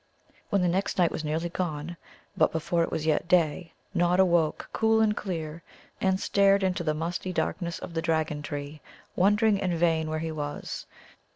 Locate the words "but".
2.35-2.51